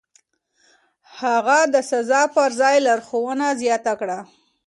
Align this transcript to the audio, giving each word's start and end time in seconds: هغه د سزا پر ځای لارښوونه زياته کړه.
هغه 1.21 1.59
د 1.73 1.75
سزا 1.91 2.21
پر 2.35 2.49
ځای 2.59 2.75
لارښوونه 2.85 3.47
زياته 3.61 3.93
کړه. 4.01 4.19